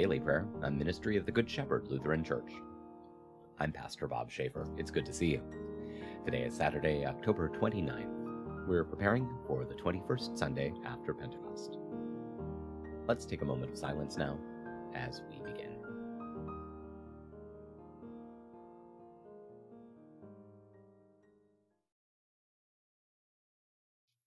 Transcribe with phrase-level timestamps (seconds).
[0.00, 2.50] Daily Prayer, a ministry of the Good Shepherd Lutheran Church.
[3.58, 4.66] I'm Pastor Bob Schaefer.
[4.78, 5.42] It's good to see you.
[6.24, 8.66] Today is Saturday, October 29th.
[8.66, 11.76] We're preparing for the 21st Sunday after Pentecost.
[13.06, 14.38] Let's take a moment of silence now
[14.94, 15.76] as we begin.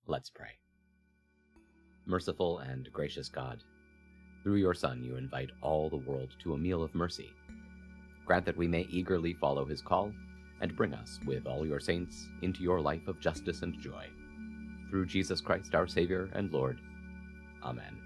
[0.05, 0.60] Let's pray.
[2.05, 3.63] Merciful and gracious God,
[4.44, 7.32] through your Son, you invite all the world to a meal of mercy.
[8.26, 10.12] Grant that we may eagerly follow his call
[10.60, 14.06] and bring us, with all your saints, into your life of justice and joy.
[14.90, 16.78] Through Jesus Christ, our Savior and Lord.
[17.64, 17.98] Amen.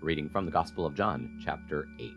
[0.00, 2.12] Reading from the Gospel of John, chapter 8.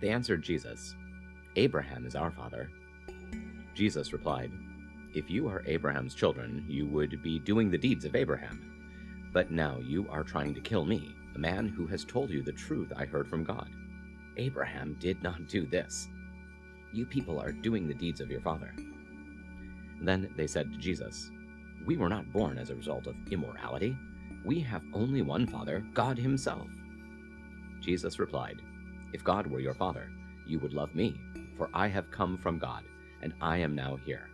[0.00, 0.94] They answered Jesus,
[1.56, 2.70] Abraham is our father.
[3.76, 4.50] Jesus replied,
[5.14, 9.28] If you are Abraham's children, you would be doing the deeds of Abraham.
[9.34, 12.52] But now you are trying to kill me, a man who has told you the
[12.52, 13.68] truth I heard from God.
[14.38, 16.08] Abraham did not do this.
[16.94, 18.72] You people are doing the deeds of your father.
[20.00, 21.30] Then they said to Jesus,
[21.84, 23.94] We were not born as a result of immorality.
[24.42, 26.66] We have only one Father, God Himself.
[27.80, 28.62] Jesus replied,
[29.12, 30.08] If God were your Father,
[30.46, 31.20] you would love me,
[31.58, 32.84] for I have come from God
[33.22, 34.28] and I am now here.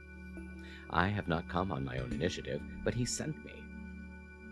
[0.90, 3.52] I have not come on my own initiative, but he sent me.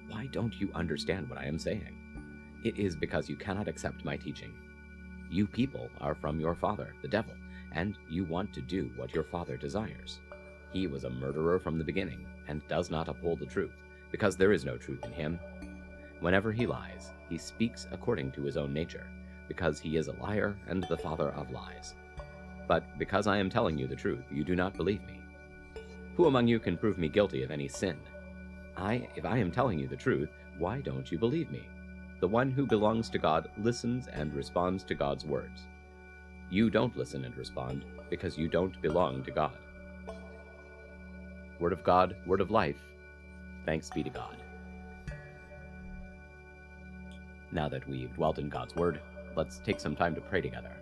[0.08, 1.96] Why don't you understand what I am saying?
[2.64, 4.52] It is because you cannot accept my teaching.
[5.30, 7.34] You people are from your father, the devil,
[7.72, 10.20] and you want to do what your father desires.
[10.72, 13.74] He was a murderer from the beginning, and does not uphold the truth,
[14.10, 15.38] because there is no truth in him.
[16.20, 19.06] Whenever he lies, he speaks according to his own nature,
[19.48, 21.94] because he is a liar and the father of lies.
[22.70, 25.20] But because I am telling you the truth, you do not believe me.
[26.14, 27.96] Who among you can prove me guilty of any sin?
[28.76, 31.66] I, if I am telling you the truth, why don't you believe me?
[32.20, 35.66] The one who belongs to God listens and responds to God's words.
[36.48, 39.58] You don't listen and respond because you don't belong to God.
[41.58, 42.78] Word of God, word of life.
[43.66, 44.36] Thanks be to God.
[47.50, 49.00] Now that we've dwelt in God's word,
[49.34, 50.79] let's take some time to pray together.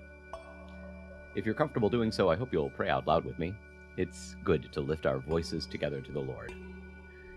[1.38, 3.54] If you're comfortable doing so, I hope you'll pray out loud with me.
[3.96, 6.52] It's good to lift our voices together to the Lord.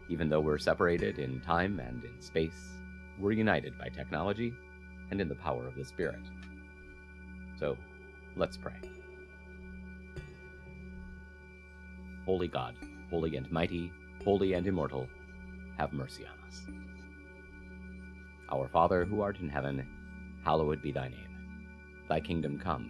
[0.09, 2.79] Even though we're separated in time and in space,
[3.19, 4.55] we're united by technology
[5.11, 6.19] and in the power of the Spirit.
[7.59, 7.77] So,
[8.35, 8.73] let's pray.
[12.25, 12.73] Holy God,
[13.11, 15.07] holy and mighty, holy and immortal,
[15.77, 16.61] have mercy on us.
[18.51, 19.87] Our Father, who art in heaven,
[20.43, 22.07] hallowed be thy name.
[22.09, 22.89] Thy kingdom come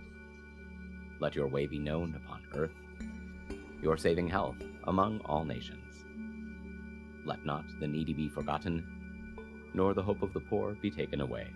[1.21, 2.73] let your way be known upon earth,
[3.81, 6.03] your saving health among all nations.
[7.25, 8.83] Let not the needy be forgotten,
[9.75, 11.47] nor the hope of the poor be taken away.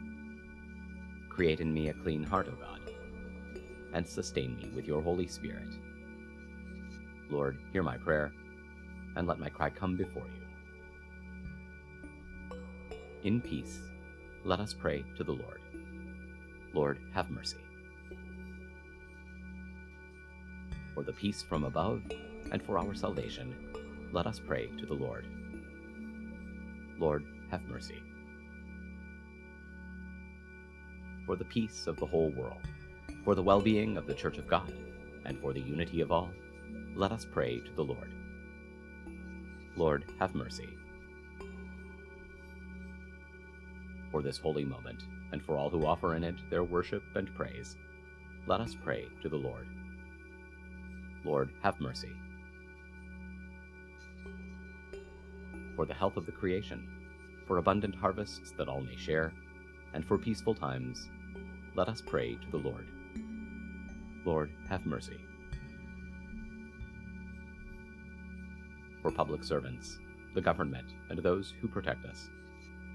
[1.29, 2.79] Create in me a clean heart, O God,
[3.93, 5.67] and sustain me with your Holy Spirit.
[7.31, 8.31] Lord, hear my prayer,
[9.15, 10.43] and let my cry come before you.
[13.23, 13.79] In peace,
[14.43, 15.59] let us pray to the Lord.
[16.75, 17.57] Lord, have mercy.
[20.95, 22.01] For the peace from above,
[22.51, 23.53] and for our salvation,
[24.13, 25.27] let us pray to the Lord.
[26.97, 28.01] Lord, have mercy.
[31.25, 32.61] For the peace of the whole world,
[33.25, 34.73] for the well being of the Church of God,
[35.25, 36.31] and for the unity of all,
[36.95, 38.13] let us pray to the Lord.
[39.75, 40.69] Lord, have mercy.
[44.11, 45.03] For this holy moment,
[45.33, 47.75] and for all who offer in it their worship and praise,
[48.47, 49.67] let us pray to the Lord.
[51.25, 52.11] Lord, have mercy.
[55.75, 56.87] For the health of the creation,
[57.47, 59.33] for abundant harvests that all may share,
[59.93, 61.09] and for peaceful times,
[61.75, 62.87] let us pray to the Lord.
[64.23, 65.17] Lord, have mercy.
[69.01, 69.97] For public servants,
[70.35, 72.29] the government, and those who protect us,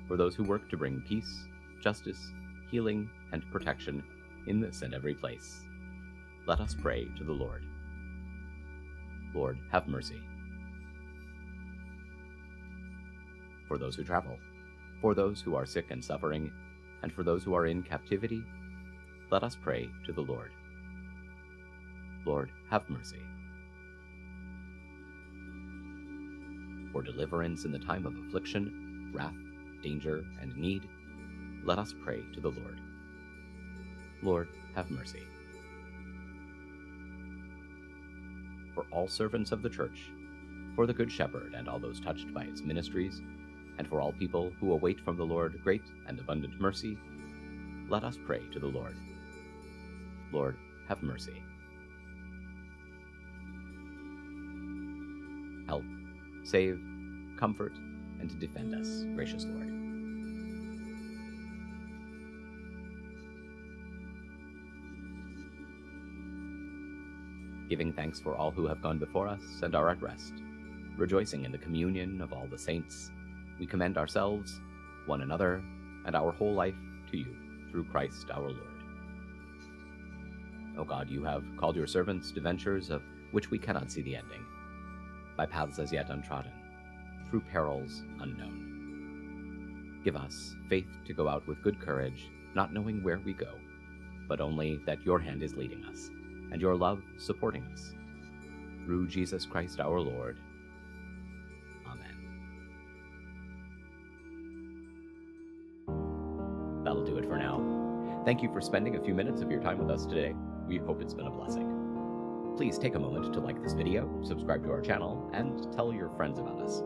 [0.07, 1.47] for those who work to bring peace,
[1.83, 2.33] justice,
[2.71, 4.03] healing, and protection
[4.47, 5.63] in this and every place,
[6.47, 7.65] let us pray to the Lord.
[9.35, 10.21] Lord, have mercy.
[13.69, 14.37] For those who travel,
[15.01, 16.51] for those who are sick and suffering,
[17.03, 18.43] and for those who are in captivity,
[19.31, 20.51] let us pray to the Lord.
[22.27, 23.23] Lord, have mercy.
[26.93, 29.37] For deliverance in the time of affliction, wrath,
[29.83, 30.89] danger, and need,
[31.65, 32.81] let us pray to the Lord.
[34.23, 35.23] Lord, have mercy.
[38.93, 40.11] All servants of the Church,
[40.75, 43.21] for the Good Shepherd and all those touched by its ministries,
[43.79, 46.99] and for all people who await from the Lord great and abundant mercy,
[47.89, 48.97] let us pray to the Lord.
[50.33, 50.57] Lord,
[50.89, 51.43] have mercy.
[55.67, 55.85] Help,
[56.45, 56.81] save,
[57.39, 57.73] comfort,
[58.21, 59.80] and defend us, gracious Lord.
[67.71, 70.33] Giving thanks for all who have gone before us and are at rest,
[70.97, 73.13] rejoicing in the communion of all the saints,
[73.61, 74.61] we commend ourselves,
[75.07, 75.63] one another,
[76.05, 76.75] and our whole life
[77.13, 77.37] to you
[77.71, 78.57] through Christ our Lord.
[80.77, 84.17] O God, you have called your servants to ventures of which we cannot see the
[84.17, 84.45] ending,
[85.37, 86.51] by paths as yet untrodden,
[87.29, 90.01] through perils unknown.
[90.03, 93.55] Give us faith to go out with good courage, not knowing where we go,
[94.27, 96.11] but only that your hand is leading us,
[96.53, 97.93] and your love supporting us.
[98.85, 100.39] Through Jesus Christ our Lord.
[101.87, 102.17] Amen.
[106.85, 108.23] That'll do it for now.
[108.25, 110.35] Thank you for spending a few minutes of your time with us today.
[110.67, 112.55] We hope it's been a blessing.
[112.57, 116.11] Please take a moment to like this video, subscribe to our channel, and tell your
[116.11, 116.83] friends about us.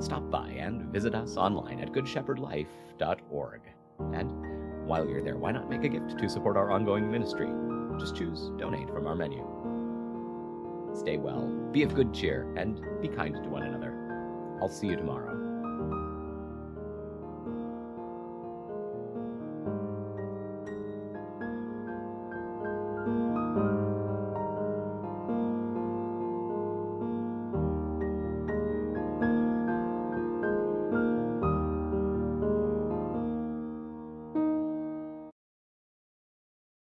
[0.00, 3.60] Stop by and visit us online at goodshepherdlife.org.
[4.14, 7.48] And while you're there, why not make a gift to support our ongoing ministry?
[7.98, 9.44] Just choose Donate from our menu.
[10.94, 13.94] Stay well, be of good cheer, and be kind to one another.
[14.60, 16.07] I'll see you tomorrow.